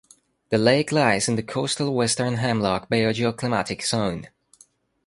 The 0.49 0.57
lake 0.57 0.91
lies 0.91 1.29
in 1.29 1.35
the 1.35 1.43
Coastal 1.43 1.93
Western 1.93 2.37
Hemlock 2.37 2.89
Biogeoclimatic 2.89 3.83
Zone. 3.85 4.29